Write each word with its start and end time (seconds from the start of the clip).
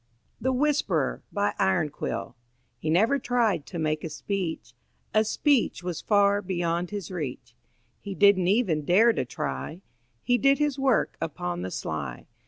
THE 0.41 0.51
WHISPERER 0.51 1.21
BY 1.31 1.53
IRONQUILL 1.59 2.35
He 2.79 2.89
never 2.89 3.19
tried 3.19 3.67
to 3.67 3.77
make 3.77 4.03
a 4.03 4.09
speech; 4.09 4.73
A 5.13 5.23
speech 5.23 5.83
was 5.83 6.01
far 6.01 6.41
beyond 6.41 6.89
his 6.89 7.11
reach. 7.11 7.53
He 7.99 8.15
didn't 8.15 8.47
even 8.47 8.83
dare 8.83 9.13
to 9.13 9.25
try; 9.25 9.81
He 10.23 10.39
did 10.39 10.57
his 10.57 10.79
work 10.79 11.17
upon 11.21 11.61
the 11.61 11.69
sly. 11.69 12.25